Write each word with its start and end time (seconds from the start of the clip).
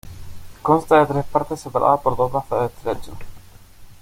Consta 0.69 0.97
de 1.01 1.05
tres 1.11 1.25
partes 1.25 1.59
separadas 1.59 2.01
por 2.01 2.17
dos 2.17 2.31
brazos 2.31 2.71
estrechos. 2.71 3.19